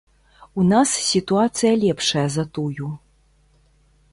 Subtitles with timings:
[0.61, 2.87] У нас сітуацыя лепшая за тую.